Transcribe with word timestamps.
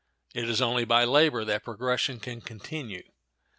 It 0.33 0.49
is 0.49 0.63
only 0.63 0.83
by 0.83 1.03
labor 1.03 1.45
that 1.45 1.63
progression 1.63 2.19
can 2.19 2.41
continue. 2.41 3.03